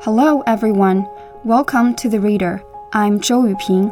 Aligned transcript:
Hello, 0.00 0.42
everyone. 0.46 1.08
Welcome 1.42 1.94
to 1.96 2.08
The 2.08 2.20
Reader. 2.20 2.62
I'm 2.92 3.18
Zhou 3.18 3.52
Yuping, 3.52 3.90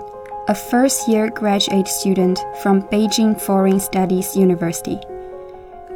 a 0.49 0.55
first 0.55 1.09
year 1.09 1.31
graduate 1.31 1.89
student 1.89 2.39
from 2.63 2.83
Beijing 2.83 3.41
Foreign 3.41 3.81
Studies 3.81 4.37
University. 4.37 4.97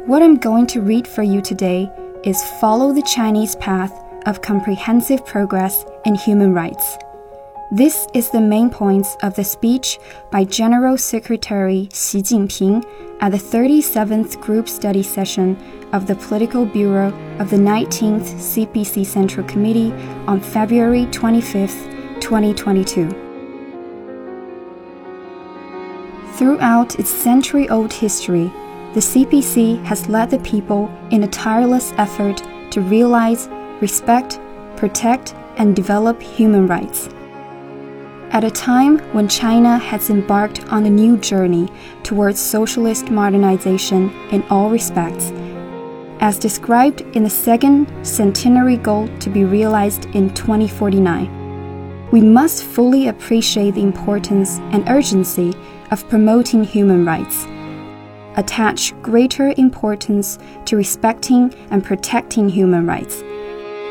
What 0.07 0.21
I'm 0.21 0.37
going 0.37 0.67
to 0.67 0.81
read 0.81 1.07
for 1.07 1.23
you 1.23 1.41
today 1.41 1.89
is 2.25 2.43
Follow 2.59 2.91
the 2.91 3.03
Chinese 3.03 3.55
Path 3.57 3.93
of 4.25 4.41
Comprehensive 4.41 5.25
Progress 5.25 5.85
in 6.05 6.15
Human 6.15 6.53
Rights. 6.53 6.97
This 7.71 8.07
is 8.15 8.31
the 8.31 8.41
main 8.41 8.71
points 8.71 9.15
of 9.21 9.35
the 9.35 9.43
speech 9.43 9.99
by 10.31 10.43
General 10.43 10.97
Secretary 10.97 11.87
Xi 11.93 12.23
Jinping 12.23 12.83
at 13.21 13.31
the 13.31 13.37
37th 13.37 14.41
Group 14.41 14.67
Study 14.67 15.03
Session 15.03 15.55
of 15.93 16.07
the 16.07 16.15
Political 16.15 16.65
Bureau 16.65 17.13
of 17.37 17.51
the 17.51 17.57
19th 17.57 18.23
CPC 18.23 19.05
Central 19.05 19.45
Committee 19.45 19.91
on 20.25 20.41
February 20.41 21.05
25, 21.11 21.69
2022. 22.19 23.07
Throughout 26.37 26.97
its 26.97 27.11
century 27.11 27.69
old 27.69 27.93
history, 27.93 28.51
the 28.95 28.99
CPC 28.99 29.83
has 29.83 30.09
led 30.09 30.31
the 30.31 30.39
people 30.39 30.89
in 31.11 31.21
a 31.21 31.27
tireless 31.27 31.93
effort 31.97 32.41
to 32.71 32.81
realize, 32.81 33.47
respect, 33.79 34.39
protect, 34.75 35.35
and 35.57 35.75
develop 35.75 36.19
human 36.19 36.65
rights. 36.65 37.09
At 38.31 38.43
a 38.43 38.51
time 38.51 38.99
when 39.11 39.27
China 39.27 39.79
has 39.79 40.11
embarked 40.11 40.63
on 40.67 40.85
a 40.85 40.89
new 40.89 41.17
journey 41.17 41.67
towards 42.03 42.39
socialist 42.39 43.09
modernization 43.09 44.11
in 44.29 44.43
all 44.51 44.69
respects, 44.69 45.31
as 46.19 46.37
described 46.37 47.01
in 47.15 47.23
the 47.23 47.29
second 47.29 47.91
centenary 48.05 48.77
goal 48.77 49.07
to 49.17 49.31
be 49.31 49.45
realized 49.45 50.05
in 50.13 50.31
2049, 50.35 52.09
we 52.11 52.21
must 52.21 52.65
fully 52.65 53.07
appreciate 53.07 53.73
the 53.73 53.81
importance 53.81 54.59
and 54.73 54.87
urgency 54.89 55.55
of 55.89 56.07
promoting 56.07 56.63
human 56.63 57.03
rights, 57.03 57.47
attach 58.37 58.93
greater 59.01 59.55
importance 59.57 60.37
to 60.65 60.77
respecting 60.77 61.51
and 61.71 61.83
protecting 61.83 62.47
human 62.47 62.85
rights, 62.85 63.23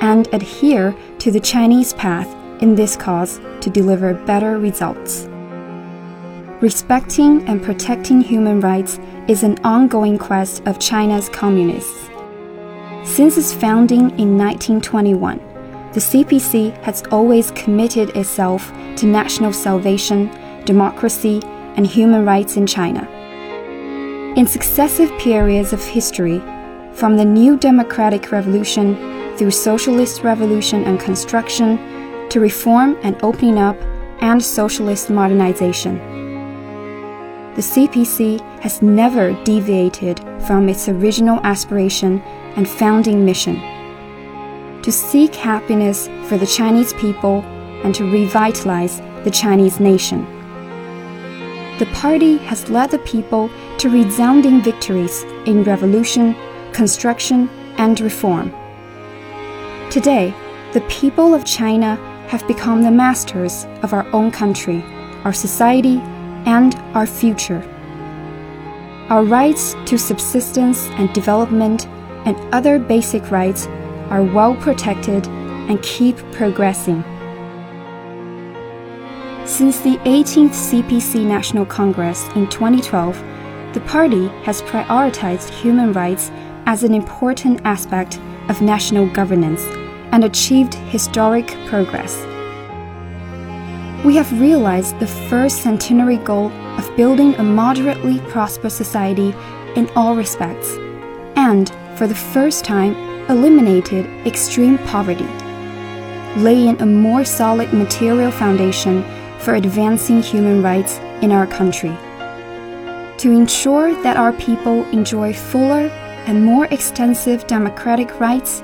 and 0.00 0.32
adhere 0.32 0.94
to 1.18 1.32
the 1.32 1.40
Chinese 1.40 1.92
path 1.94 2.37
in 2.60 2.74
this 2.74 2.96
cause 2.96 3.40
to 3.60 3.70
deliver 3.70 4.14
better 4.14 4.58
results. 4.58 5.28
Respecting 6.60 7.46
and 7.48 7.62
protecting 7.62 8.20
human 8.20 8.60
rights 8.60 8.98
is 9.28 9.42
an 9.42 9.58
ongoing 9.64 10.18
quest 10.18 10.66
of 10.66 10.80
China's 10.80 11.28
communists. 11.28 12.08
Since 13.04 13.38
its 13.38 13.54
founding 13.54 14.10
in 14.18 14.36
1921, 14.36 15.38
the 15.92 16.00
CPC 16.00 16.76
has 16.82 17.02
always 17.10 17.50
committed 17.52 18.10
itself 18.16 18.72
to 18.96 19.06
national 19.06 19.52
salvation, 19.52 20.30
democracy, 20.64 21.40
and 21.76 21.86
human 21.86 22.24
rights 22.24 22.56
in 22.56 22.66
China. 22.66 23.08
In 24.36 24.46
successive 24.46 25.10
periods 25.18 25.72
of 25.72 25.82
history, 25.82 26.40
from 26.92 27.16
the 27.16 27.24
new 27.24 27.56
democratic 27.56 28.32
revolution 28.32 28.96
through 29.36 29.52
socialist 29.52 30.24
revolution 30.24 30.82
and 30.84 30.98
construction 30.98 31.78
to 32.30 32.40
reform 32.40 32.96
and 33.02 33.16
opening 33.22 33.58
up 33.58 33.76
and 34.20 34.42
socialist 34.42 35.10
modernization. 35.10 35.98
The 37.54 37.62
CPC 37.62 38.40
has 38.60 38.82
never 38.82 39.32
deviated 39.44 40.20
from 40.46 40.68
its 40.68 40.88
original 40.88 41.40
aspiration 41.42 42.20
and 42.56 42.68
founding 42.68 43.24
mission 43.24 43.60
to 44.82 44.92
seek 44.92 45.34
happiness 45.34 46.08
for 46.28 46.38
the 46.38 46.46
Chinese 46.46 46.92
people 46.94 47.42
and 47.84 47.94
to 47.94 48.10
revitalize 48.10 49.00
the 49.24 49.30
Chinese 49.30 49.80
nation. 49.80 50.24
The 51.78 51.88
party 51.92 52.38
has 52.38 52.70
led 52.70 52.90
the 52.90 52.98
people 53.00 53.50
to 53.78 53.90
resounding 53.90 54.62
victories 54.62 55.24
in 55.46 55.62
revolution, 55.64 56.34
construction, 56.72 57.48
and 57.76 58.00
reform. 58.00 58.50
Today, 59.90 60.34
the 60.72 60.80
people 60.88 61.34
of 61.34 61.44
China 61.44 61.96
have 62.28 62.46
become 62.46 62.82
the 62.82 62.90
masters 62.90 63.64
of 63.82 63.92
our 63.94 64.06
own 64.14 64.30
country, 64.30 64.82
our 65.24 65.32
society, 65.32 65.98
and 66.44 66.74
our 66.94 67.06
future. 67.06 67.62
Our 69.08 69.24
rights 69.24 69.74
to 69.86 69.98
subsistence 69.98 70.86
and 70.98 71.12
development 71.14 71.86
and 72.26 72.36
other 72.54 72.78
basic 72.78 73.30
rights 73.30 73.66
are 74.10 74.22
well 74.22 74.54
protected 74.56 75.26
and 75.26 75.82
keep 75.82 76.16
progressing. 76.32 77.02
Since 79.46 79.80
the 79.80 79.96
18th 80.04 80.52
CPC 80.52 81.24
National 81.24 81.64
Congress 81.64 82.28
in 82.36 82.46
2012, 82.50 83.16
the 83.72 83.80
party 83.86 84.28
has 84.44 84.60
prioritized 84.62 85.48
human 85.48 85.94
rights 85.94 86.30
as 86.66 86.84
an 86.84 86.92
important 86.92 87.62
aspect 87.64 88.20
of 88.50 88.60
national 88.60 89.08
governance 89.14 89.64
and 90.12 90.24
achieved 90.24 90.74
historic 90.74 91.46
progress. 91.66 92.16
We 94.04 94.14
have 94.16 94.40
realized 94.40 94.98
the 95.00 95.06
first 95.06 95.62
centenary 95.62 96.18
goal 96.18 96.50
of 96.78 96.96
building 96.96 97.34
a 97.34 97.42
moderately 97.42 98.20
prosperous 98.30 98.74
society 98.74 99.34
in 99.74 99.90
all 99.96 100.14
respects, 100.14 100.76
and 101.36 101.70
for 101.96 102.06
the 102.06 102.14
first 102.14 102.64
time, 102.64 102.94
eliminated 103.28 104.06
extreme 104.26 104.78
poverty, 104.78 105.26
laying 106.36 106.80
a 106.80 106.86
more 106.86 107.24
solid 107.24 107.72
material 107.72 108.30
foundation 108.30 109.04
for 109.40 109.54
advancing 109.54 110.22
human 110.22 110.62
rights 110.62 110.98
in 111.22 111.32
our 111.32 111.46
country. 111.46 111.96
To 113.18 113.32
ensure 113.32 114.00
that 114.04 114.16
our 114.16 114.32
people 114.34 114.84
enjoy 114.90 115.32
fuller 115.32 115.88
and 116.26 116.44
more 116.44 116.66
extensive 116.66 117.46
democratic 117.48 118.20
rights 118.20 118.62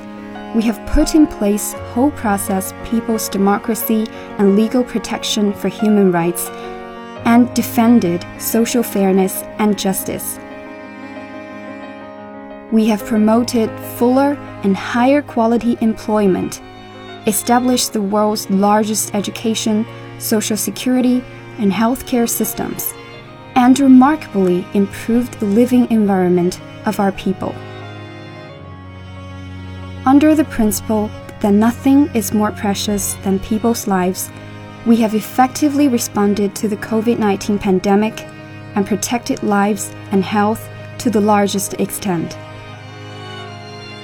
we 0.55 0.63
have 0.63 0.87
put 0.87 1.15
in 1.17 1.27
place 1.27 1.73
whole 1.93 2.13
process 2.13 2.73
people's 2.85 3.29
democracy 3.29 4.07
and 4.39 4.55
legal 4.55 4.85
protection 4.85 5.53
for 5.53 5.69
human 5.69 6.13
rights 6.13 6.49
and 7.27 7.53
defended 7.55 8.25
social 8.39 8.83
fairness 8.83 9.43
and 9.59 9.79
justice. 9.79 10.39
We 12.71 12.87
have 12.87 13.05
promoted 13.05 13.71
fuller 13.99 14.35
and 14.63 14.77
higher 14.77 15.23
quality 15.23 15.77
employment, 15.81 16.61
established 17.27 17.93
the 17.93 18.03
world's 18.03 18.49
largest 18.51 19.15
education, 19.15 19.87
social 20.19 20.57
security, 20.57 21.25
and 21.59 21.73
healthcare 21.73 22.29
systems, 22.29 22.93
and 23.55 23.79
remarkably 23.79 24.67
improved 24.75 25.39
the 25.41 25.47
living 25.47 25.91
environment 25.91 26.61
of 26.87 27.01
our 27.01 27.13
people. 27.13 27.55
Under 30.07 30.35
the 30.35 30.45
principle 30.45 31.11
that 31.41 31.55
nothing 31.55 32.11
is 32.15 32.35
more 32.35 32.53
precious 32.53 33.15
than 33.25 33.39
people's 33.39 33.87
lives, 33.87 34.31
we 34.85 34.97
have 34.97 35.15
effectively 35.15 35.89
responded 35.89 36.55
to 36.57 36.69
the 36.69 36.77
COVID 36.77 37.19
19 37.19 37.59
pandemic 37.59 38.21
and 38.75 38.87
protected 38.87 39.43
lives 39.43 39.95
and 40.11 40.23
health 40.23 40.69
to 40.99 41.09
the 41.09 41.23
largest 41.23 41.73
extent. 41.81 42.37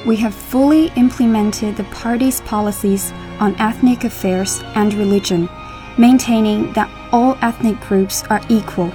We 0.06 0.16
have 0.16 0.34
fully 0.34 0.86
implemented 0.96 1.76
the 1.76 1.84
party's 1.84 2.40
policies 2.40 3.12
on 3.38 3.54
ethnic 3.60 4.04
affairs 4.04 4.62
and 4.74 4.94
religion, 4.94 5.50
maintaining 5.98 6.72
that 6.72 6.90
all 7.12 7.36
ethnic 7.42 7.78
groups 7.80 8.24
are 8.30 8.40
equal, 8.48 8.90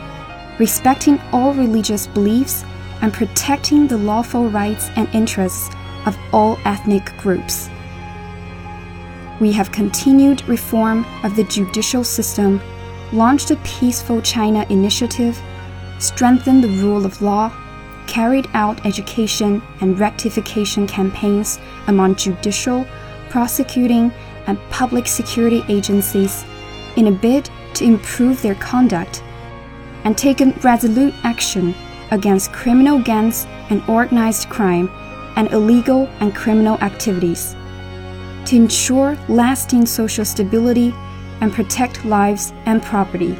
respecting 0.57 1.21
all 1.31 1.53
religious 1.53 2.07
beliefs, 2.07 2.63
and 3.03 3.13
protecting 3.13 3.87
the 3.87 3.97
lawful 3.97 4.49
rights 4.49 4.89
and 4.95 5.07
interests 5.13 5.69
of 6.05 6.17
all 6.31 6.57
ethnic 6.65 7.05
groups. 7.17 7.69
We 9.39 9.51
have 9.51 9.71
continued 9.71 10.47
reform 10.47 11.05
of 11.23 11.35
the 11.35 11.43
judicial 11.43 12.03
system, 12.03 12.61
launched 13.11 13.51
a 13.51 13.57
Peaceful 13.57 14.21
China 14.21 14.65
initiative, 14.69 15.41
strengthened 15.99 16.63
the 16.63 16.69
rule 16.69 17.05
of 17.05 17.21
law, 17.21 17.51
carried 18.07 18.47
out 18.53 18.85
education 18.85 19.61
and 19.81 19.99
rectification 19.99 20.87
campaigns 20.87 21.59
among 21.87 22.15
judicial, 22.15 22.85
prosecuting, 23.29 24.11
and 24.47 24.59
public 24.69 25.07
security 25.07 25.63
agencies 25.67 26.45
in 26.95 27.07
a 27.07 27.11
bid 27.11 27.49
to 27.73 27.83
improve 27.83 28.41
their 28.41 28.55
conduct, 28.55 29.21
and 30.05 30.17
taken 30.17 30.51
resolute 30.63 31.13
action 31.23 31.75
against 32.11 32.53
criminal 32.53 32.99
gangs 32.99 33.45
and 33.69 33.83
organized 33.89 34.49
crime 34.49 34.89
and 35.35 35.51
illegal 35.51 36.07
and 36.19 36.35
criminal 36.35 36.77
activities. 36.79 37.55
To 38.45 38.55
ensure 38.55 39.17
lasting 39.27 39.85
social 39.85 40.25
stability 40.25 40.93
and 41.41 41.51
protect 41.51 42.05
lives 42.05 42.53
and 42.65 42.81
property. 42.81 43.35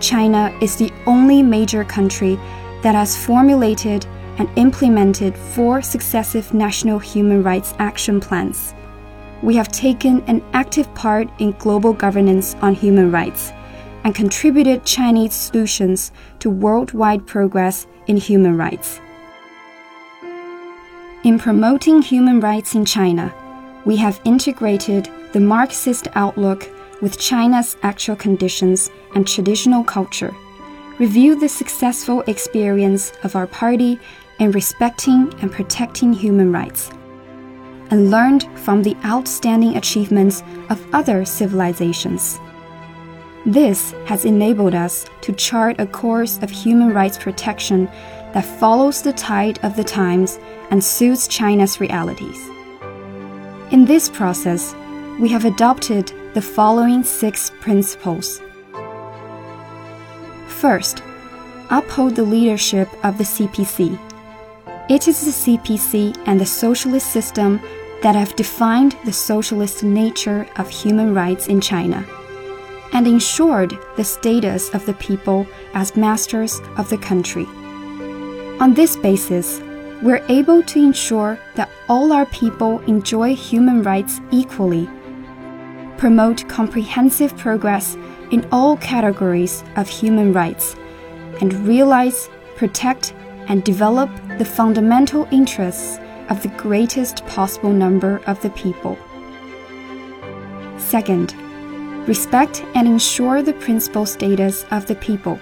China 0.00 0.56
is 0.60 0.76
the 0.76 0.92
only 1.06 1.42
major 1.42 1.84
country 1.84 2.36
that 2.82 2.94
has 2.94 3.16
formulated 3.16 4.06
and 4.38 4.48
implemented 4.56 5.36
four 5.36 5.82
successive 5.82 6.54
national 6.54 6.98
human 6.98 7.42
rights 7.42 7.74
action 7.78 8.20
plans. 8.20 8.74
We 9.42 9.54
have 9.56 9.68
taken 9.68 10.22
an 10.26 10.42
active 10.52 10.92
part 10.94 11.28
in 11.38 11.52
global 11.52 11.92
governance 11.92 12.54
on 12.62 12.74
human 12.74 13.10
rights 13.10 13.52
and 14.04 14.14
contributed 14.14 14.84
Chinese 14.84 15.34
solutions 15.34 16.12
to 16.38 16.48
worldwide 16.48 17.26
progress 17.26 17.86
in 18.06 18.16
human 18.16 18.56
rights. 18.56 19.00
In 21.22 21.38
promoting 21.38 22.00
human 22.00 22.40
rights 22.40 22.74
in 22.74 22.86
China, 22.86 23.34
we 23.84 23.94
have 23.96 24.22
integrated 24.24 25.10
the 25.32 25.40
Marxist 25.40 26.08
outlook 26.14 26.66
with 27.02 27.18
China's 27.18 27.76
actual 27.82 28.16
conditions 28.16 28.90
and 29.14 29.28
traditional 29.28 29.84
culture, 29.84 30.34
reviewed 30.98 31.38
the 31.38 31.48
successful 31.48 32.22
experience 32.22 33.12
of 33.22 33.36
our 33.36 33.46
party 33.46 34.00
in 34.38 34.50
respecting 34.52 35.30
and 35.42 35.52
protecting 35.52 36.14
human 36.14 36.50
rights, 36.50 36.88
and 37.90 38.10
learned 38.10 38.48
from 38.58 38.82
the 38.82 38.96
outstanding 39.04 39.76
achievements 39.76 40.42
of 40.70 40.82
other 40.94 41.26
civilizations. 41.26 42.40
This 43.44 43.92
has 44.06 44.24
enabled 44.24 44.74
us 44.74 45.04
to 45.20 45.34
chart 45.34 45.80
a 45.80 45.86
course 45.86 46.38
of 46.38 46.48
human 46.48 46.94
rights 46.94 47.18
protection 47.18 47.90
that 48.32 48.44
follows 48.44 49.02
the 49.02 49.12
tide 49.12 49.58
of 49.64 49.76
the 49.76 49.84
times 49.84 50.38
and 50.70 50.82
suits 50.82 51.28
China's 51.28 51.80
realities. 51.80 52.48
In 53.70 53.84
this 53.84 54.08
process, 54.08 54.74
we 55.18 55.28
have 55.28 55.44
adopted 55.44 56.12
the 56.34 56.42
following 56.42 57.02
six 57.02 57.50
principles. 57.60 58.40
First, 60.48 61.02
uphold 61.70 62.16
the 62.16 62.22
leadership 62.22 62.88
of 63.04 63.18
the 63.18 63.24
CPC. 63.24 63.98
It 64.88 65.08
is 65.08 65.24
the 65.24 65.58
CPC 65.58 66.16
and 66.26 66.40
the 66.40 66.46
socialist 66.46 67.12
system 67.12 67.60
that 68.02 68.14
have 68.14 68.34
defined 68.36 68.96
the 69.04 69.12
socialist 69.12 69.84
nature 69.84 70.48
of 70.56 70.68
human 70.68 71.14
rights 71.14 71.48
in 71.48 71.60
China 71.60 72.04
and 72.92 73.06
ensured 73.06 73.72
the 73.96 74.04
status 74.04 74.72
of 74.74 74.84
the 74.86 74.94
people 74.94 75.46
as 75.74 75.96
masters 75.96 76.60
of 76.76 76.88
the 76.90 76.98
country. 76.98 77.46
On 78.60 78.74
this 78.74 78.94
basis, 78.94 79.58
we're 80.02 80.22
able 80.28 80.62
to 80.64 80.78
ensure 80.78 81.38
that 81.54 81.70
all 81.88 82.12
our 82.12 82.26
people 82.26 82.80
enjoy 82.80 83.34
human 83.34 83.82
rights 83.82 84.20
equally, 84.30 84.86
promote 85.96 86.46
comprehensive 86.46 87.34
progress 87.38 87.96
in 88.30 88.46
all 88.52 88.76
categories 88.76 89.64
of 89.76 89.88
human 89.88 90.34
rights, 90.34 90.76
and 91.40 91.54
realize, 91.66 92.28
protect, 92.56 93.14
and 93.48 93.64
develop 93.64 94.10
the 94.36 94.44
fundamental 94.44 95.26
interests 95.30 95.98
of 96.28 96.42
the 96.42 96.54
greatest 96.58 97.24
possible 97.24 97.72
number 97.72 98.20
of 98.26 98.42
the 98.42 98.50
people. 98.50 98.98
Second, 100.76 101.34
respect 102.06 102.62
and 102.74 102.86
ensure 102.86 103.40
the 103.40 103.54
principal 103.54 104.04
status 104.04 104.66
of 104.70 104.84
the 104.84 104.96
people. 104.96 105.40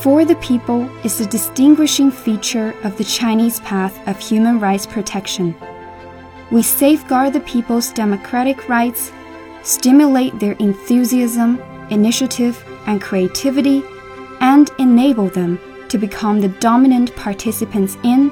For 0.00 0.24
the 0.24 0.36
people 0.36 0.88
is 1.04 1.18
the 1.18 1.26
distinguishing 1.26 2.10
feature 2.10 2.74
of 2.84 2.98
the 2.98 3.04
Chinese 3.04 3.60
path 3.60 4.06
of 4.06 4.18
human 4.18 4.60
rights 4.60 4.86
protection. 4.86 5.54
We 6.50 6.62
safeguard 6.62 7.32
the 7.32 7.40
people's 7.40 7.92
democratic 7.92 8.68
rights, 8.68 9.12
stimulate 9.62 10.38
their 10.38 10.52
enthusiasm, 10.54 11.58
initiative, 11.90 12.62
and 12.86 13.00
creativity, 13.00 13.82
and 14.40 14.70
enable 14.78 15.28
them 15.28 15.58
to 15.88 15.96
become 15.96 16.40
the 16.40 16.48
dominant 16.48 17.14
participants 17.16 17.96
in, 18.02 18.30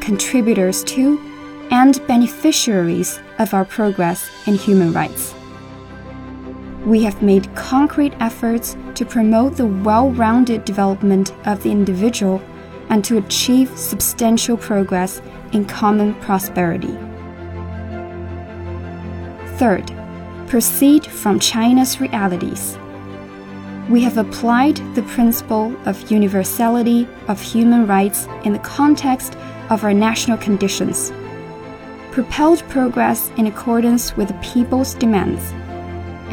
contributors 0.00 0.82
to, 0.84 1.20
and 1.70 2.04
beneficiaries 2.08 3.20
of 3.38 3.54
our 3.54 3.64
progress 3.64 4.28
in 4.46 4.54
human 4.54 4.92
rights 4.92 5.34
we 6.84 7.04
have 7.04 7.22
made 7.22 7.54
concrete 7.54 8.12
efforts 8.18 8.76
to 8.94 9.04
promote 9.04 9.56
the 9.56 9.66
well 9.66 10.10
rounded 10.10 10.64
development 10.64 11.32
of 11.46 11.62
the 11.62 11.70
individual 11.70 12.42
and 12.88 13.04
to 13.04 13.18
achieve 13.18 13.76
substantial 13.78 14.56
progress 14.56 15.22
in 15.52 15.64
common 15.64 16.14
prosperity. 16.16 16.98
Third, 19.58 19.92
proceed 20.48 21.06
from 21.06 21.38
China's 21.38 22.00
realities. 22.00 22.76
We 23.88 24.02
have 24.02 24.18
applied 24.18 24.76
the 24.94 25.02
principle 25.02 25.74
of 25.86 26.10
universality 26.10 27.06
of 27.28 27.40
human 27.40 27.86
rights 27.86 28.26
in 28.44 28.52
the 28.52 28.58
context 28.60 29.36
of 29.70 29.84
our 29.84 29.94
national 29.94 30.38
conditions, 30.38 31.12
propelled 32.10 32.62
progress 32.68 33.30
in 33.36 33.46
accordance 33.46 34.16
with 34.16 34.28
the 34.28 34.34
people's 34.34 34.94
demands 34.94 35.52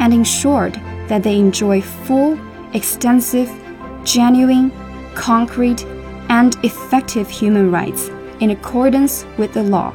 and 0.00 0.12
ensured 0.12 0.74
that 1.08 1.22
they 1.22 1.38
enjoy 1.38 1.80
full, 1.80 2.38
extensive, 2.72 3.48
genuine, 4.02 4.72
concrete, 5.14 5.84
and 6.30 6.56
effective 6.64 7.28
human 7.28 7.70
rights 7.70 8.08
in 8.40 8.50
accordance 8.50 9.26
with 9.36 9.52
the 9.52 9.62
law. 9.62 9.92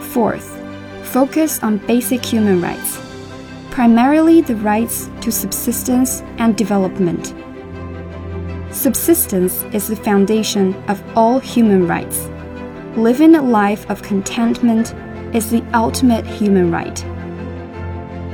Fourth, 0.00 0.56
focus 1.02 1.62
on 1.62 1.78
basic 1.78 2.24
human 2.24 2.62
rights, 2.62 2.98
primarily 3.70 4.40
the 4.40 4.56
rights 4.56 5.10
to 5.20 5.32
subsistence 5.32 6.22
and 6.38 6.56
development. 6.56 7.34
Subsistence 8.72 9.64
is 9.72 9.88
the 9.88 9.96
foundation 9.96 10.74
of 10.88 11.02
all 11.16 11.38
human 11.38 11.88
rights. 11.88 12.28
Living 12.96 13.34
a 13.34 13.42
life 13.42 13.88
of 13.90 14.02
contentment 14.02 14.94
is 15.34 15.50
the 15.50 15.64
ultimate 15.74 16.26
human 16.26 16.70
right 16.70 17.04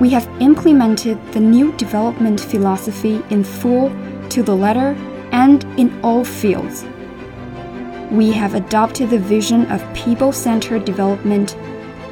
we 0.00 0.11
have 0.11 0.29
implemented 0.41 1.19
the 1.33 1.41
new 1.41 1.73
development 1.77 2.41
philosophy 2.41 3.23
in 3.31 3.44
full 3.44 3.91
to 4.31 4.43
the 4.43 4.55
letter 4.55 4.97
and 5.33 5.65
in 5.79 5.99
all 6.03 6.25
fields. 6.25 6.85
We 8.11 8.33
have 8.33 8.55
adopted 8.55 9.11
the 9.11 9.19
vision 9.19 9.71
of 9.71 9.94
people 9.94 10.33
centered 10.33 10.85
development, 10.85 11.56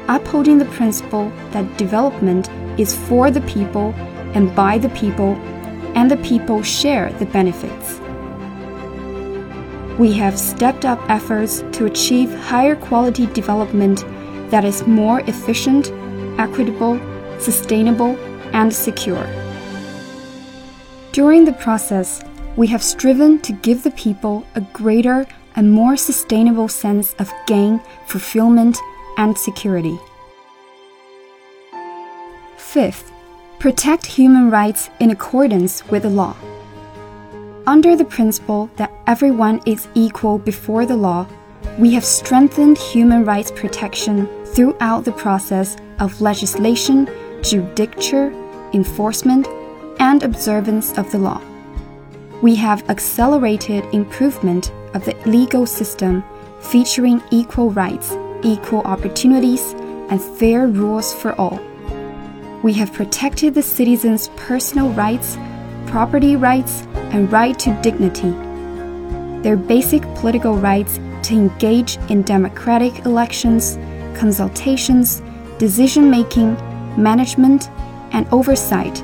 upholding 0.07 0.57
the 0.57 0.65
principle 0.65 1.31
that 1.51 1.77
development 1.77 2.49
is 2.79 2.95
for 2.95 3.29
the 3.29 3.41
people 3.41 3.93
and 4.33 4.55
by 4.55 4.77
the 4.77 4.89
people, 4.89 5.35
and 5.95 6.09
the 6.09 6.17
people 6.17 6.63
share 6.63 7.11
the 7.13 7.25
benefits. 7.25 7.99
We 9.99 10.13
have 10.13 10.39
stepped 10.39 10.85
up 10.85 10.99
efforts 11.09 11.63
to 11.73 11.85
achieve 11.85 12.33
higher 12.33 12.75
quality 12.75 13.27
development 13.27 14.05
that 14.49 14.65
is 14.65 14.87
more 14.87 15.19
efficient, 15.21 15.91
equitable, 16.39 16.99
sustainable, 17.41 18.17
and 18.53 18.73
secure. 18.73 19.27
During 21.11 21.45
the 21.45 21.53
process, 21.53 22.23
we 22.55 22.67
have 22.67 22.83
striven 22.83 23.39
to 23.39 23.53
give 23.53 23.83
the 23.83 23.91
people 23.91 24.45
a 24.55 24.61
greater 24.61 25.25
and 25.55 25.71
more 25.71 25.97
sustainable 25.97 26.67
sense 26.67 27.13
of 27.19 27.31
gain, 27.47 27.81
fulfillment, 28.07 28.77
and 29.17 29.37
security. 29.37 29.99
Fifth, 32.57 33.11
protect 33.59 34.05
human 34.05 34.49
rights 34.49 34.89
in 34.99 35.11
accordance 35.11 35.85
with 35.89 36.03
the 36.03 36.09
law. 36.09 36.35
Under 37.67 37.95
the 37.95 38.05
principle 38.05 38.69
that 38.77 38.91
everyone 39.07 39.61
is 39.65 39.87
equal 39.93 40.39
before 40.39 40.85
the 40.85 40.95
law, 40.95 41.27
we 41.77 41.93
have 41.93 42.05
strengthened 42.05 42.77
human 42.77 43.23
rights 43.25 43.51
protection 43.51 44.27
throughout 44.45 45.05
the 45.05 45.11
process 45.11 45.77
of 45.99 46.21
legislation 46.21 47.07
judicature, 47.41 48.31
enforcement, 48.73 49.47
and 49.99 50.23
observance 50.23 50.97
of 50.97 51.11
the 51.11 51.19
law. 51.19 51.41
We 52.41 52.55
have 52.55 52.89
accelerated 52.89 53.85
improvement 53.93 54.71
of 54.93 55.05
the 55.05 55.15
legal 55.25 55.65
system 55.65 56.23
featuring 56.59 57.21
equal 57.31 57.71
rights, 57.71 58.15
equal 58.43 58.81
opportunities, 58.81 59.73
and 60.09 60.21
fair 60.21 60.67
rules 60.67 61.13
for 61.13 61.33
all. 61.39 61.59
We 62.63 62.73
have 62.73 62.93
protected 62.93 63.53
the 63.53 63.61
citizens' 63.61 64.29
personal 64.35 64.89
rights, 64.89 65.37
property 65.87 66.35
rights, 66.35 66.83
and 67.13 67.31
right 67.31 67.57
to 67.59 67.79
dignity. 67.81 68.31
Their 69.41 69.57
basic 69.57 70.03
political 70.15 70.55
rights 70.55 70.99
to 71.23 71.33
engage 71.33 71.97
in 72.09 72.21
democratic 72.23 73.05
elections, 73.05 73.77
consultations, 74.15 75.21
decision 75.57 76.09
making, 76.09 76.55
management, 76.97 77.69
and 78.11 78.27
oversight, 78.31 79.01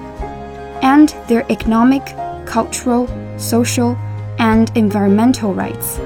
and 0.83 1.09
their 1.27 1.45
economic, 1.51 2.05
cultural, 2.45 3.07
social, 3.37 3.97
and 4.39 4.75
environmental 4.75 5.53
rights. 5.53 5.99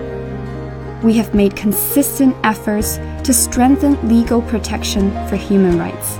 We 1.03 1.13
have 1.17 1.33
made 1.33 1.55
consistent 1.55 2.35
efforts 2.43 2.97
to 3.23 3.33
strengthen 3.33 4.07
legal 4.07 4.41
protection 4.43 5.11
for 5.27 5.35
human 5.35 5.79
rights. 5.79 6.19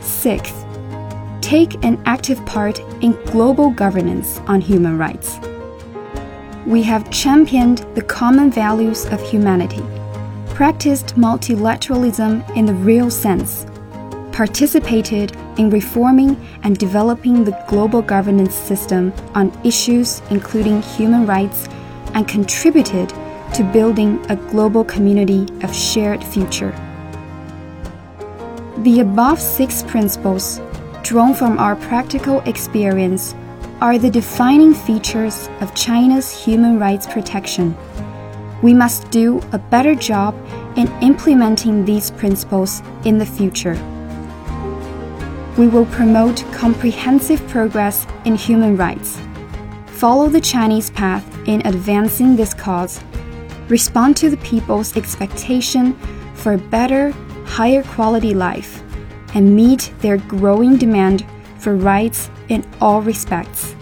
Sixth, 0.00 0.64
take 1.40 1.82
an 1.84 2.00
active 2.06 2.44
part 2.46 2.78
in 3.00 3.12
global 3.26 3.70
governance 3.70 4.38
on 4.46 4.60
human 4.60 4.98
rights. 4.98 5.38
We 6.66 6.82
have 6.82 7.10
championed 7.10 7.78
the 7.94 8.02
common 8.02 8.50
values 8.50 9.06
of 9.06 9.22
humanity, 9.22 9.82
practiced 10.58 11.14
multilateralism 11.14 12.42
in 12.56 12.66
the 12.66 12.74
real 12.74 13.08
sense, 13.08 13.64
participated 14.32 15.30
in 15.56 15.70
reforming 15.70 16.34
and 16.64 16.76
developing 16.78 17.44
the 17.44 17.56
global 17.68 18.02
governance 18.02 18.56
system 18.56 19.12
on 19.36 19.56
issues 19.64 20.20
including 20.30 20.82
human 20.82 21.24
rights, 21.24 21.68
and 22.14 22.26
contributed 22.26 23.08
to 23.54 23.62
building 23.72 24.18
a 24.30 24.34
global 24.50 24.82
community 24.82 25.46
of 25.62 25.72
shared 25.72 26.24
future. 26.24 26.72
The 28.78 28.98
above 28.98 29.38
six 29.40 29.84
principles, 29.84 30.60
drawn 31.04 31.34
from 31.34 31.56
our 31.58 31.76
practical 31.76 32.40
experience, 32.40 33.32
are 33.80 33.96
the 33.96 34.10
defining 34.10 34.74
features 34.74 35.48
of 35.60 35.72
China's 35.76 36.32
human 36.44 36.80
rights 36.80 37.06
protection. 37.06 37.76
We 38.62 38.74
must 38.74 39.10
do 39.10 39.40
a 39.52 39.58
better 39.58 39.94
job 39.94 40.34
in 40.76 40.88
implementing 41.00 41.84
these 41.84 42.10
principles 42.10 42.82
in 43.04 43.18
the 43.18 43.26
future. 43.26 43.74
We 45.56 45.68
will 45.68 45.86
promote 45.86 46.44
comprehensive 46.52 47.46
progress 47.48 48.06
in 48.24 48.34
human 48.34 48.76
rights, 48.76 49.18
follow 49.86 50.28
the 50.28 50.40
Chinese 50.40 50.90
path 50.90 51.24
in 51.46 51.64
advancing 51.66 52.36
this 52.36 52.54
cause, 52.54 53.00
respond 53.68 54.16
to 54.18 54.30
the 54.30 54.36
people's 54.38 54.96
expectation 54.96 55.94
for 56.34 56.54
a 56.54 56.58
better, 56.58 57.10
higher 57.44 57.82
quality 57.82 58.34
life, 58.34 58.82
and 59.34 59.54
meet 59.54 59.92
their 60.00 60.16
growing 60.16 60.76
demand 60.76 61.24
for 61.58 61.76
rights 61.76 62.30
in 62.48 62.64
all 62.80 63.02
respects. 63.02 63.74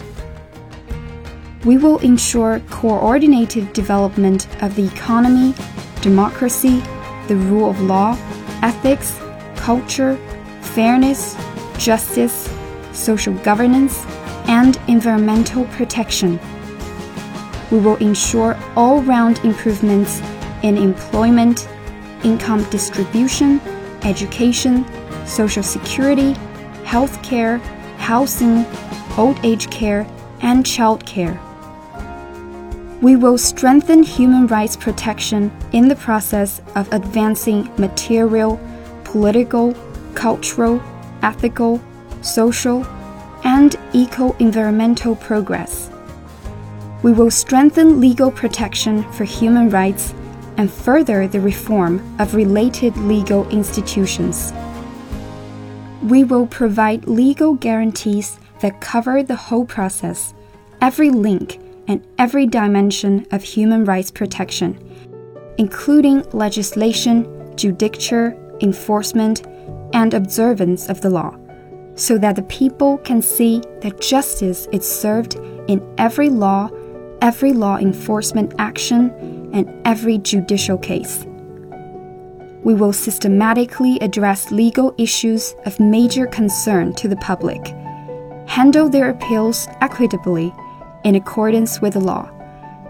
We 1.67 1.75
will 1.77 1.97
ensure 1.97 2.61
coordinated 2.69 3.73
development 3.73 4.47
of 4.63 4.73
the 4.77 4.87
economy, 4.87 5.53
democracy, 5.99 6.81
the 7.27 7.35
rule 7.35 7.69
of 7.69 7.81
law, 7.81 8.17
ethics, 8.61 9.19
culture, 9.57 10.15
fairness, 10.61 11.35
justice, 11.77 12.49
social 12.93 13.33
governance, 13.39 14.05
and 14.47 14.79
environmental 14.87 15.65
protection. 15.65 16.39
We 17.69 17.79
will 17.79 17.97
ensure 17.97 18.57
all 18.77 19.01
round 19.01 19.39
improvements 19.39 20.21
in 20.63 20.77
employment, 20.77 21.67
income 22.23 22.63
distribution, 22.69 23.59
education, 24.03 24.85
social 25.25 25.63
security, 25.63 26.31
health 26.85 27.21
care, 27.23 27.57
housing, 27.97 28.65
old 29.17 29.37
age 29.43 29.69
care, 29.69 30.07
and 30.39 30.65
child 30.65 31.05
care. 31.05 31.37
We 32.99 33.15
will 33.15 33.37
strengthen 33.37 34.01
human 34.01 34.47
rights 34.47 34.75
protection 34.75 35.51
in 35.71 35.87
the 35.87 35.95
process 35.95 36.61
of 36.75 36.91
advancing 36.91 37.69
material, 37.77 38.59
political, 39.03 39.75
cultural, 40.15 40.81
ethical, 41.21 41.79
social, 42.23 42.83
and 43.43 43.75
eco 43.93 44.35
environmental 44.37 45.15
progress. 45.15 45.91
We 47.03 47.13
will 47.13 47.29
strengthen 47.29 48.01
legal 48.01 48.31
protection 48.31 49.03
for 49.13 49.25
human 49.25 49.69
rights 49.69 50.15
and 50.57 50.71
further 50.71 51.27
the 51.27 51.39
reform 51.39 52.01
of 52.19 52.33
related 52.33 52.97
legal 52.97 53.47
institutions. 53.49 54.51
We 56.01 56.23
will 56.23 56.47
provide 56.47 57.07
legal 57.07 57.53
guarantees 57.53 58.39
that 58.61 58.81
cover 58.81 59.21
the 59.21 59.35
whole 59.35 59.65
process, 59.65 60.33
every 60.81 61.11
link, 61.11 61.59
and 61.87 62.05
every 62.17 62.45
dimension 62.45 63.25
of 63.31 63.43
human 63.43 63.85
rights 63.85 64.11
protection, 64.11 64.77
including 65.57 66.21
legislation, 66.31 67.25
judicature, 67.55 68.35
enforcement, 68.61 69.45
and 69.93 70.13
observance 70.13 70.89
of 70.89 71.01
the 71.01 71.09
law, 71.09 71.35
so 71.95 72.17
that 72.17 72.35
the 72.35 72.43
people 72.43 72.97
can 72.99 73.21
see 73.21 73.61
that 73.81 74.01
justice 74.01 74.67
is 74.71 74.85
served 74.85 75.35
in 75.67 75.81
every 75.97 76.29
law, 76.29 76.69
every 77.21 77.53
law 77.53 77.77
enforcement 77.77 78.53
action, 78.59 79.09
and 79.53 79.69
every 79.85 80.17
judicial 80.17 80.77
case. 80.77 81.25
We 82.63 82.73
will 82.73 82.93
systematically 82.93 83.97
address 83.99 84.51
legal 84.51 84.93
issues 84.97 85.55
of 85.65 85.79
major 85.79 86.27
concern 86.27 86.93
to 86.95 87.07
the 87.07 87.15
public, 87.17 87.65
handle 88.47 88.89
their 88.89 89.09
appeals 89.09 89.67
equitably 89.79 90.53
in 91.03 91.15
accordance 91.15 91.81
with 91.81 91.93
the 91.93 91.99
law, 91.99 92.29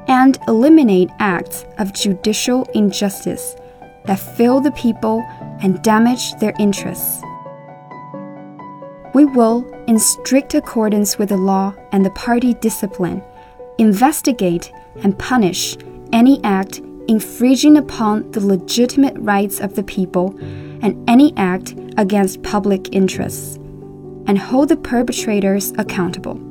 and 0.08 0.40
eliminate 0.48 1.10
acts 1.20 1.66
of 1.78 1.94
judicial 1.94 2.64
injustice 2.74 3.56
that 4.06 4.20
fail 4.20 4.62
the 4.62 4.72
people 4.72 5.24
and 5.62 5.82
damage 5.82 6.34
their 6.36 6.54
interests. 6.60 7.22
We 9.14 9.26
will, 9.26 9.66
in 9.88 10.00
strict 10.00 10.54
accordance 10.54 11.18
with 11.18 11.30
the 11.30 11.38
law 11.38 11.74
and 11.92 12.06
the 12.06 12.12
party 12.12 12.54
discipline, 12.56 13.24
investigate 13.78 14.72
and 15.04 15.18
punish 15.18 15.78
any 16.14 16.44
act 16.44 16.82
infringing 17.08 17.78
upon 17.78 18.30
the 18.32 18.46
legitimate 18.46 19.16
rights 19.18 19.60
of 19.60 19.76
the 19.76 19.84
people 19.84 20.36
and 20.82 21.10
any 21.10 21.34
act 21.38 21.76
against 21.98 22.44
public 22.44 22.94
interests, 22.94 23.56
and 24.28 24.38
hold 24.38 24.70
the 24.70 24.78
perpetrators 24.78 25.74
accountable. 25.78 26.47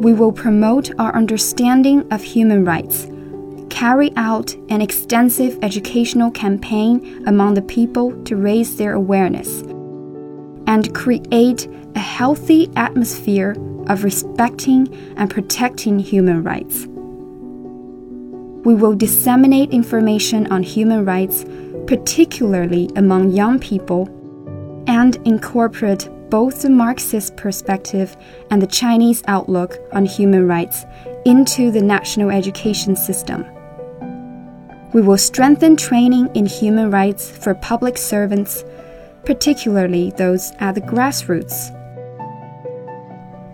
We 0.00 0.14
will 0.14 0.32
promote 0.32 0.90
our 0.98 1.14
understanding 1.14 2.10
of 2.10 2.22
human 2.22 2.64
rights 2.64 3.06
carry 3.80 4.12
out 4.16 4.54
an 4.68 4.82
extensive 4.82 5.58
educational 5.62 6.30
campaign 6.30 7.24
among 7.26 7.54
the 7.54 7.62
people 7.62 8.12
to 8.24 8.36
raise 8.36 8.76
their 8.76 8.92
awareness, 8.92 9.62
and 10.66 10.94
create 10.94 11.66
a 11.94 11.98
healthy 11.98 12.70
atmosphere 12.76 13.56
of 13.88 14.04
respecting 14.04 14.86
and 15.16 15.30
protecting 15.30 15.98
human 15.98 16.42
rights. 16.42 16.86
We 18.66 18.74
will 18.74 18.94
disseminate 18.94 19.70
information 19.70 20.46
on 20.52 20.62
human 20.62 21.06
rights, 21.06 21.46
particularly 21.86 22.90
among 22.96 23.30
young 23.30 23.58
people, 23.58 24.08
and 24.86 25.16
incorporate 25.26 26.08
both 26.30 26.62
the 26.62 26.70
Marxist 26.70 27.36
perspective 27.36 28.16
and 28.50 28.62
the 28.62 28.66
Chinese 28.66 29.22
outlook 29.26 29.76
on 29.92 30.06
human 30.06 30.46
rights 30.46 30.86
into 31.24 31.70
the 31.70 31.82
national 31.82 32.30
education 32.30 32.96
system. 32.96 33.44
We 34.92 35.02
will 35.02 35.18
strengthen 35.18 35.76
training 35.76 36.30
in 36.34 36.46
human 36.46 36.90
rights 36.90 37.30
for 37.30 37.54
public 37.54 37.98
servants, 37.98 38.64
particularly 39.24 40.12
those 40.16 40.52
at 40.58 40.74
the 40.74 40.80
grassroots. 40.80 41.76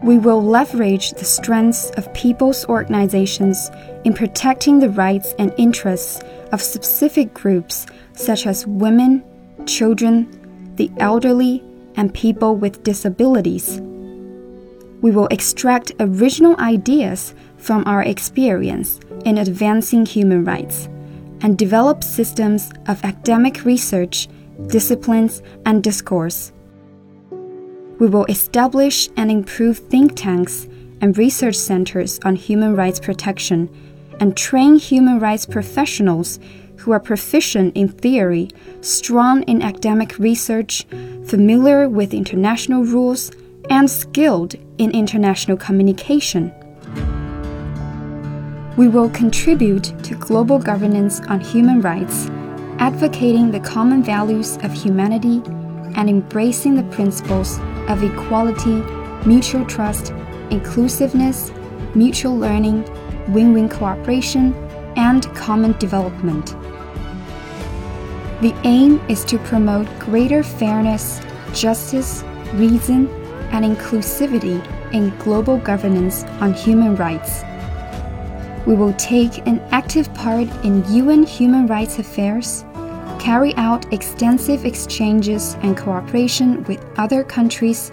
We 0.03 0.19
will 0.19 0.43
leverage 0.43 1.13
the 1.13 1.25
strengths 1.25 1.91
of 1.97 2.13
people's 2.15 2.65
organizations 2.67 3.71
in 4.05 4.15
protecting 4.15 4.79
the 4.79 4.91
rights 4.91 5.35
and 5.39 5.53
interests 5.59 6.21
of 6.53 6.63
specific 6.63 7.35
groups 7.35 7.87
such 8.13 8.47
as 8.47 8.67
women, 8.67 9.25
children, 9.67 10.75
the 10.77 10.91
elderly, 10.99 11.65
and 11.97 12.13
people 12.15 12.57
with 12.57 12.83
disabilities. 12.83 13.81
We 15.03 15.11
will 15.11 15.27
extract 15.29 15.93
original 16.01 16.57
ideas 16.59 17.35
from 17.59 17.85
our 17.87 18.03
experience 18.03 19.01
in 19.25 19.39
advancing 19.39 20.07
human 20.07 20.45
rights 20.45 20.89
and 21.43 21.59
develop 21.59 22.03
systems 22.03 22.71
of 22.87 23.05
academic 23.05 23.65
research, 23.65 24.29
disciplines, 24.69 25.43
and 25.65 25.83
discourse. 25.83 26.53
We 27.99 28.09
will 28.09 28.25
establish 28.27 29.09
and 29.17 29.31
improve 29.31 29.79
think 29.79 30.17
tanks 30.17 30.67
and 31.01 31.17
research 31.17 31.57
centers 31.57 32.19
on 32.25 32.37
human 32.37 32.75
rights 32.75 33.01
protection 33.01 33.69
and 34.21 34.37
train 34.37 34.77
human 34.77 35.19
rights 35.19 35.47
professionals 35.47 36.39
who 36.79 36.93
are 36.93 37.01
proficient 37.01 37.77
in 37.77 37.89
theory, 37.89 38.49
strong 38.81 39.43
in 39.45 39.63
academic 39.63 40.19
research, 40.19 40.87
familiar 41.25 41.89
with 41.89 42.15
international 42.15 42.85
rules, 42.85 43.31
and 43.71 43.91
skilled 43.91 44.55
in 44.79 44.91
international 44.93 45.57
communication. 45.57 46.53
We 48.77 48.89
will 48.89 49.09
contribute 49.11 49.95
to 50.05 50.15
global 50.15 50.59
governance 50.59 51.21
on 51.29 51.41
human 51.41 51.81
rights, 51.81 52.29
advocating 52.79 53.51
the 53.51 53.61
common 53.61 54.03
values 54.03 54.59
of 54.59 54.73
humanity 54.73 55.43
and 55.97 56.11
embracing 56.11 56.75
the 56.75 56.83
principles 56.95 57.59
of 57.89 58.03
equality, 58.03 58.83
mutual 59.27 59.65
trust, 59.65 60.13
inclusiveness, 60.51 61.53
mutual 61.95 62.37
learning, 62.37 62.85
win 63.33 63.55
win 63.55 63.69
cooperation, 63.69 64.53
and 64.97 65.25
common 65.35 65.73
development. 65.79 66.57
The 68.43 68.55
aim 68.65 69.01
is 69.09 69.25
to 69.27 69.39
promote 69.39 69.87
greater 69.99 70.43
fairness, 70.43 71.21
justice, 71.55 72.23
reason, 72.55 73.09
and 73.51 73.65
inclusivity 73.65 74.61
in 74.93 75.17
global 75.19 75.59
governance 75.59 76.25
on 76.41 76.53
human 76.53 76.97
rights. 76.97 77.45
we 78.67 78.75
will 78.75 78.93
take 78.95 79.47
an 79.47 79.61
active 79.71 80.13
part 80.13 80.49
in 80.65 80.85
UN 80.93 81.23
human 81.23 81.69
rights 81.69 82.01
affairs, 82.01 82.65
carry 83.21 83.55
out 83.55 83.91
extensive 83.93 84.65
exchanges 84.65 85.57
and 85.63 85.77
cooperation 85.77 86.65
with 86.65 86.85
other 86.99 87.23
countries, 87.23 87.93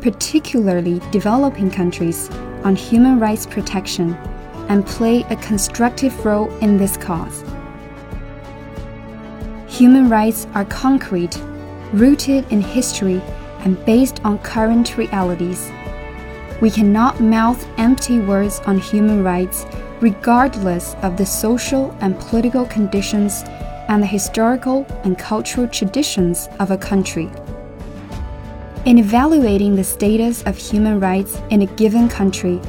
particularly 0.00 1.00
developing 1.10 1.68
countries, 1.68 2.30
on 2.62 2.76
human 2.76 3.18
rights 3.18 3.44
protection, 3.44 4.16
and 4.68 4.86
play 4.86 5.22
a 5.30 5.36
constructive 5.36 6.24
role 6.24 6.50
in 6.58 6.76
this 6.76 6.96
cause. 6.96 7.44
Human 9.68 10.08
rights 10.08 10.46
are 10.54 10.64
concrete, 10.64 11.40
rooted 11.92 12.50
in 12.52 12.60
history, 12.60 13.20
and 13.60 13.82
based 13.84 14.24
on 14.24 14.38
current 14.38 14.96
realities. 14.96 15.70
We 16.60 16.70
cannot 16.70 17.20
mouth 17.20 17.66
empty 17.78 18.20
words 18.20 18.60
on 18.66 18.78
human 18.78 19.24
rights 19.24 19.66
regardless 20.00 20.94
of 21.02 21.16
the 21.16 21.26
social 21.26 21.96
and 22.00 22.18
political 22.18 22.66
conditions 22.66 23.42
and 23.88 24.02
the 24.02 24.06
historical 24.06 24.86
and 25.04 25.18
cultural 25.18 25.66
traditions 25.68 26.48
of 26.60 26.70
a 26.70 26.78
country. 26.78 27.30
In 28.84 28.98
evaluating 28.98 29.76
the 29.76 29.84
status 29.84 30.42
of 30.42 30.56
human 30.56 31.00
rights 31.00 31.40
in 31.50 31.62
a 31.62 31.66
given 31.66 32.08
country, 32.08 32.60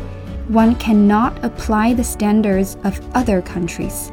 one 0.47 0.75
cannot 0.75 1.43
apply 1.43 1.93
the 1.93 2.03
standards 2.03 2.77
of 2.83 2.99
other 3.15 3.41
countries. 3.41 4.11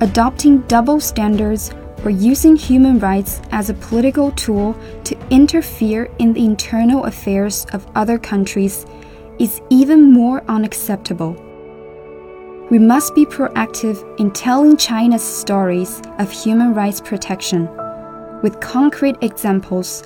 Adopting 0.00 0.58
double 0.62 1.00
standards 1.00 1.72
or 2.04 2.10
using 2.10 2.56
human 2.56 2.98
rights 2.98 3.40
as 3.52 3.70
a 3.70 3.74
political 3.74 4.32
tool 4.32 4.76
to 5.04 5.16
interfere 5.30 6.10
in 6.18 6.32
the 6.32 6.44
internal 6.44 7.04
affairs 7.04 7.64
of 7.72 7.86
other 7.94 8.18
countries 8.18 8.84
is 9.38 9.60
even 9.70 10.12
more 10.12 10.42
unacceptable. 10.48 11.32
We 12.70 12.78
must 12.78 13.14
be 13.14 13.24
proactive 13.24 14.02
in 14.18 14.32
telling 14.32 14.76
China's 14.76 15.22
stories 15.22 16.02
of 16.18 16.30
human 16.30 16.74
rights 16.74 17.00
protection 17.00 17.68
with 18.42 18.60
concrete 18.60 19.16
examples 19.22 20.02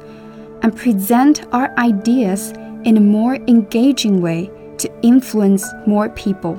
and 0.63 0.77
present 0.77 1.47
our 1.53 1.77
ideas 1.79 2.53
in 2.85 2.97
a 2.97 3.01
more 3.01 3.37
engaging 3.37 4.21
way 4.21 4.51
to 4.79 4.91
influence 5.03 5.65
more 5.87 6.09
people. 6.11 6.57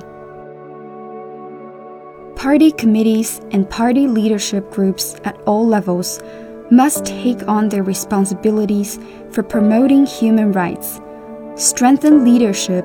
Party 2.36 2.72
committees 2.72 3.40
and 3.50 3.68
party 3.68 4.06
leadership 4.06 4.70
groups 4.70 5.16
at 5.24 5.38
all 5.46 5.66
levels 5.66 6.20
must 6.70 7.04
take 7.04 7.46
on 7.48 7.68
their 7.68 7.82
responsibilities 7.82 8.98
for 9.30 9.42
promoting 9.42 10.06
human 10.06 10.52
rights, 10.52 11.00
strengthen 11.56 12.24
leadership, 12.24 12.84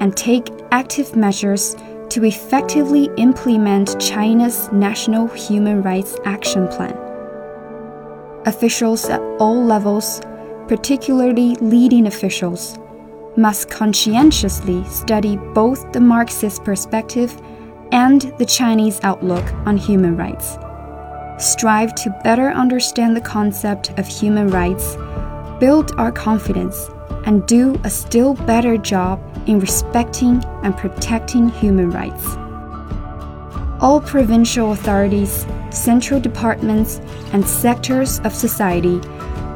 and 0.00 0.16
take 0.16 0.50
active 0.72 1.14
measures 1.14 1.76
to 2.08 2.24
effectively 2.24 3.08
implement 3.16 3.98
China's 4.00 4.70
National 4.72 5.28
Human 5.28 5.80
Rights 5.80 6.16
Action 6.24 6.66
Plan. 6.68 6.96
Officials 8.46 9.04
at 9.04 9.20
all 9.38 9.64
levels, 9.64 10.20
particularly 10.66 11.54
leading 11.56 12.06
officials, 12.08 12.79
must 13.36 13.70
conscientiously 13.70 14.84
study 14.84 15.36
both 15.54 15.92
the 15.92 16.00
Marxist 16.00 16.64
perspective 16.64 17.40
and 17.92 18.22
the 18.38 18.44
Chinese 18.44 19.00
outlook 19.02 19.44
on 19.66 19.76
human 19.76 20.16
rights. 20.16 20.58
Strive 21.38 21.94
to 21.96 22.10
better 22.22 22.50
understand 22.50 23.16
the 23.16 23.20
concept 23.20 23.90
of 23.98 24.06
human 24.06 24.48
rights, 24.48 24.96
build 25.58 25.92
our 25.92 26.12
confidence, 26.12 26.90
and 27.26 27.46
do 27.46 27.80
a 27.84 27.90
still 27.90 28.34
better 28.34 28.76
job 28.76 29.20
in 29.46 29.58
respecting 29.58 30.42
and 30.62 30.76
protecting 30.76 31.48
human 31.48 31.90
rights. 31.90 32.36
All 33.82 34.00
provincial 34.00 34.72
authorities, 34.72 35.46
central 35.70 36.20
departments, 36.20 37.00
and 37.32 37.46
sectors 37.46 38.20
of 38.20 38.34
society 38.34 39.00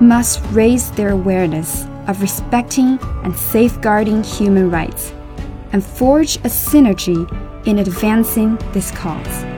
must 0.01 0.43
raise 0.53 0.91
their 0.93 1.11
awareness 1.11 1.87
of 2.09 2.21
respecting 2.21 2.99
and 3.23 3.37
safeguarding 3.37 4.23
human 4.23 4.71
rights 4.71 5.13
and 5.73 5.85
forge 5.85 6.37
a 6.37 6.49
synergy 6.49 7.27
in 7.67 7.79
advancing 7.79 8.57
this 8.73 8.91
cause. 8.93 9.54